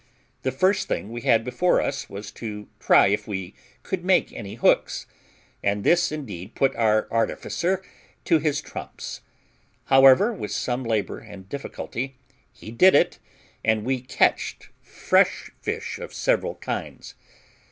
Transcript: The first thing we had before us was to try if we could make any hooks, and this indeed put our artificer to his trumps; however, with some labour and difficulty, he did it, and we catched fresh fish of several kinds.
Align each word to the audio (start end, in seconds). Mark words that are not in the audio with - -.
The 0.41 0.51
first 0.51 0.87
thing 0.87 1.11
we 1.11 1.21
had 1.21 1.43
before 1.43 1.79
us 1.79 2.09
was 2.09 2.31
to 2.31 2.67
try 2.79 3.09
if 3.09 3.27
we 3.27 3.53
could 3.83 4.03
make 4.03 4.33
any 4.33 4.55
hooks, 4.55 5.05
and 5.61 5.83
this 5.83 6.11
indeed 6.11 6.55
put 6.55 6.75
our 6.75 7.07
artificer 7.11 7.83
to 8.25 8.39
his 8.39 8.61
trumps; 8.61 9.21
however, 9.85 10.33
with 10.33 10.51
some 10.51 10.83
labour 10.83 11.19
and 11.19 11.47
difficulty, 11.47 12.15
he 12.51 12.71
did 12.71 12.95
it, 12.95 13.19
and 13.63 13.85
we 13.85 14.01
catched 14.01 14.69
fresh 14.81 15.51
fish 15.61 15.99
of 15.99 16.15
several 16.15 16.55
kinds. 16.55 17.13